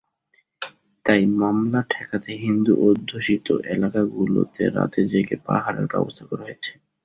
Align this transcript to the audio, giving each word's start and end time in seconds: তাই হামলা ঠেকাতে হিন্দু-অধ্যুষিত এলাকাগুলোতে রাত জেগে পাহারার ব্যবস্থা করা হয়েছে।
তাই 1.05 1.21
হামলা 1.39 1.79
ঠেকাতে 1.89 2.31
হিন্দু-অধ্যুষিত 2.43 3.45
এলাকাগুলোতে 3.73 4.63
রাত 4.69 4.93
জেগে 5.11 5.37
পাহারার 5.47 5.85
ব্যবস্থা 5.91 6.23
করা 6.29 6.43
হয়েছে। 6.47 6.71